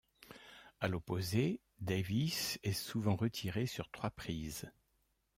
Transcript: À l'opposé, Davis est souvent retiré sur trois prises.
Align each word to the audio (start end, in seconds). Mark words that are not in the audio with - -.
À 0.79 0.87
l'opposé, 0.87 1.61
Davis 1.79 2.57
est 2.63 2.73
souvent 2.73 3.15
retiré 3.15 3.67
sur 3.67 3.91
trois 3.91 4.09
prises. 4.09 4.67